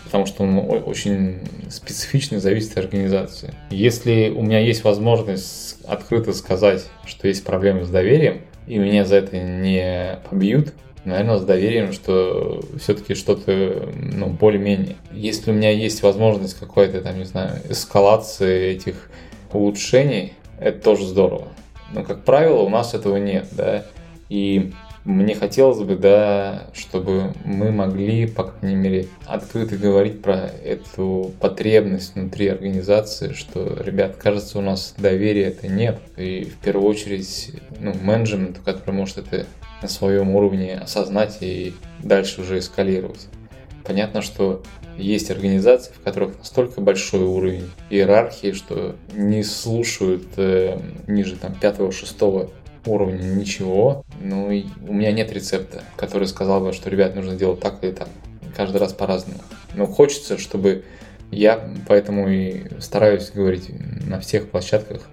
[0.04, 1.40] потому что он очень
[1.70, 3.54] специфичный, зависит от организации.
[3.70, 9.16] Если у меня есть возможность открыто сказать, что есть проблемы с доверием, и меня за
[9.16, 10.72] это не побьют,
[11.04, 14.96] наверное, с доверием, что все-таки что-то ну, более-менее.
[15.12, 19.10] Если у меня есть возможность какой-то, там, не знаю, эскалации этих
[19.52, 21.48] улучшений, это тоже здорово.
[21.92, 23.84] Но, как правило, у нас этого нет, да.
[24.28, 24.72] И
[25.04, 32.14] мне хотелось бы, да, чтобы мы могли, по крайней мере, открыто говорить про эту потребность
[32.14, 35.98] внутри организации, что, ребят, кажется, у нас доверия это нет.
[36.16, 37.50] И в первую очередь,
[37.80, 39.46] ну, менеджмент, который может это
[39.82, 43.26] на своем уровне осознать и дальше уже эскалировать.
[43.84, 44.62] Понятно, что
[44.96, 50.78] есть организации, в которых настолько большой уровень иерархии, что не слушают э,
[51.08, 52.50] ниже там пятого-шестого
[52.86, 54.04] уровня ничего.
[54.20, 57.92] Ну, и у меня нет рецепта, который сказал бы, что, ребят, нужно делать так или
[57.92, 58.08] так.
[58.56, 59.40] Каждый раз по-разному.
[59.74, 60.84] Но хочется, чтобы
[61.30, 63.70] я поэтому и стараюсь говорить
[64.06, 65.08] на всех площадках,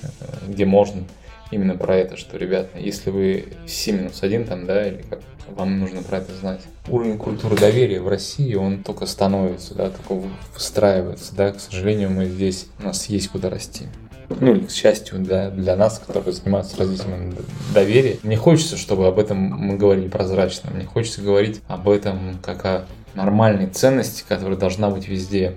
[0.48, 1.06] где можно,
[1.52, 5.80] именно про это, что, ребята, если вы 7 минус 1 там, да, или как, вам
[5.80, 6.62] нужно про это знать.
[6.90, 10.22] Уровень культуры доверия в России, он только становится, да, только
[10.54, 13.88] выстраивается, да, к сожалению, мы здесь, у нас есть куда расти
[14.30, 17.36] ну к счастью для, для нас, которые занимаются развитием
[17.74, 18.18] доверия.
[18.24, 20.72] Мне хочется, чтобы об этом мы говорили прозрачно.
[20.72, 25.56] Мне хочется говорить об этом как о нормальной ценности, которая должна быть везде.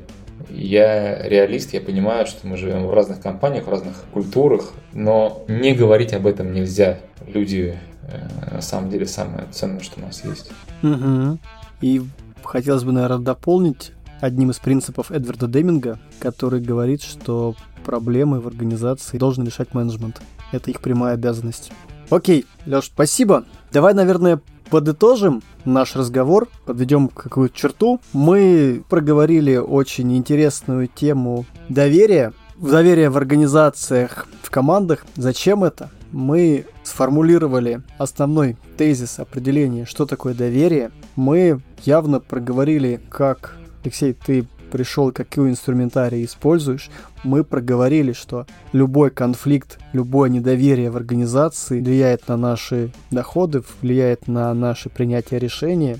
[0.50, 5.74] Я реалист, я понимаю, что мы живем в разных компаниях, в разных культурах, но не
[5.74, 6.98] говорить об этом нельзя.
[7.26, 10.50] Люди э, на самом деле самое ценное, что у нас есть.
[10.82, 11.38] Угу.
[11.80, 12.02] И
[12.42, 13.92] хотелось бы, наверное, дополнить
[14.22, 17.54] одним из принципов Эдварда Деминга, который говорит, что
[17.84, 20.22] проблемы в организации должен решать менеджмент.
[20.52, 21.72] Это их прямая обязанность.
[22.08, 23.44] Окей, Леш, спасибо.
[23.72, 28.00] Давай, наверное, подытожим наш разговор, подведем какую-то черту.
[28.12, 32.32] Мы проговорили очень интересную тему доверия.
[32.56, 35.04] Доверие в организациях, в командах.
[35.16, 35.90] Зачем это?
[36.12, 40.92] Мы сформулировали основной тезис определения, что такое доверие.
[41.16, 46.90] Мы явно проговорили, как, Алексей, ты пришел, какой инструментарий используешь,
[47.24, 54.54] мы проговорили, что любой конфликт, любое недоверие в организации влияет на наши доходы, влияет на
[54.54, 55.98] наше принятие решения,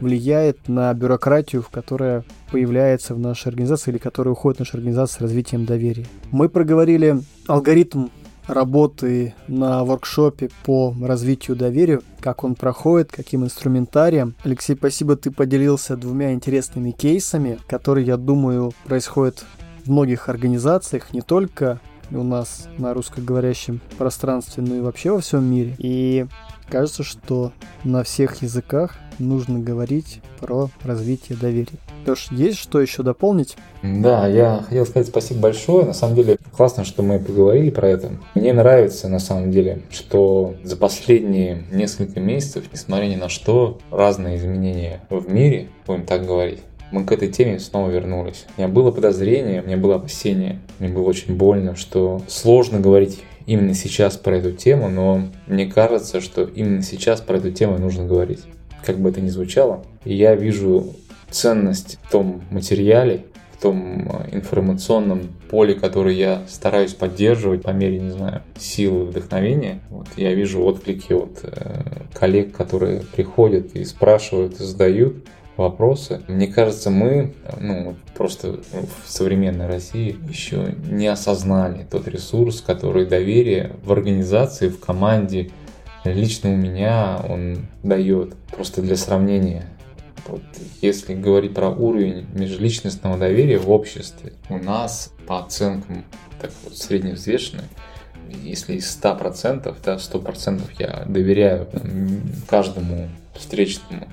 [0.00, 5.22] влияет на бюрократию, которая появляется в нашей организации или которая уходит в нашу организацию с
[5.22, 6.06] развитием доверия.
[6.32, 8.08] Мы проговорили алгоритм
[8.52, 14.34] работы на воркшопе по развитию доверия, как он проходит, каким инструментарием.
[14.44, 19.44] Алексей, спасибо, ты поделился двумя интересными кейсами, которые, я думаю, происходят
[19.84, 21.80] в многих организациях, не только
[22.10, 25.74] у нас на русскоговорящем пространстве, но и вообще во всем мире.
[25.78, 26.26] И
[26.68, 27.52] кажется, что
[27.84, 31.78] на всех языках нужно говорить про развитие доверия.
[32.06, 33.56] Леш, есть что еще дополнить?
[33.82, 35.86] Да, я хотел сказать спасибо большое.
[35.86, 38.10] На самом деле, классно, что мы поговорили про это.
[38.34, 44.36] Мне нравится, на самом деле, что за последние несколько месяцев, несмотря ни на что, разные
[44.36, 46.60] изменения в мире, будем так говорить,
[46.90, 48.44] мы к этой теме снова вернулись.
[48.56, 53.22] У меня было подозрение, у меня было опасение, мне было очень больно, что сложно говорить
[53.46, 58.04] именно сейчас про эту тему, но мне кажется, что именно сейчас про эту тему нужно
[58.04, 58.40] говорить.
[58.84, 59.84] Как бы это ни звучало.
[60.04, 60.94] Я вижу
[61.30, 63.24] ценность в том материале,
[63.56, 69.80] в том э, информационном поле, который я стараюсь поддерживать по мере, не знаю, силы вдохновения.
[69.90, 75.16] Вот я вижу отклики от э, коллег, которые приходят и спрашивают, и задают
[75.56, 76.22] вопросы.
[76.28, 83.72] Мне кажется, мы, ну, просто в современной России еще не осознали тот ресурс, который доверие
[83.84, 85.50] в организации, в команде,
[86.04, 88.34] лично у меня он дает.
[88.54, 89.64] Просто для сравнения.
[90.26, 90.42] Вот,
[90.80, 96.04] если говорить про уровень межличностного доверия в обществе, у нас по оценкам
[96.40, 97.64] так вот средневзвешенных,
[98.42, 101.68] если из 100%, да, 100% я доверяю
[102.48, 104.06] каждому встречному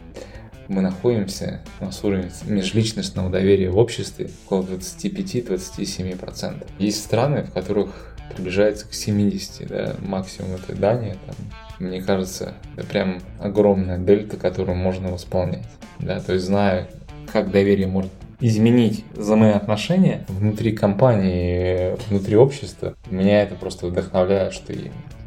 [0.69, 6.67] мы находимся, у нас уровень межличностного доверия в обществе около 25-27%.
[6.77, 11.35] Есть страны, в которых приближается к 70, да, максимум это Дания, там,
[11.79, 15.67] мне кажется, это прям огромная дельта, которую можно восполнять,
[15.99, 16.89] да, то есть зная,
[17.31, 18.11] как доверие может
[18.41, 24.73] изменить взаимоотношения внутри компании, внутри общества, меня это просто вдохновляет, что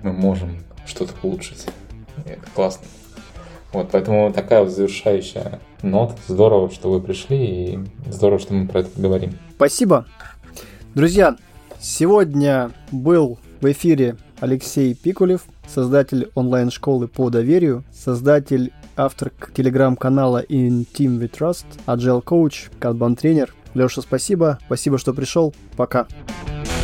[0.02, 1.66] мы можем что-то улучшить.
[2.26, 2.86] И это классно.
[3.72, 6.14] Вот, поэтому такая вот завершающая нота.
[6.28, 9.38] Здорово, что вы пришли, и здорово, что мы про это говорим.
[9.56, 10.06] Спасибо.
[10.94, 11.36] Друзья,
[11.80, 21.20] сегодня был в эфире Алексей Пикулев, создатель онлайн-школы по доверию, создатель, автор телеграм-канала In Team
[21.20, 23.54] We Trust, Agile Coach, Kanban тренер.
[23.74, 24.58] Леша, спасибо.
[24.66, 25.54] Спасибо, что пришел.
[25.76, 26.06] Пока.
[26.06, 26.81] Пока.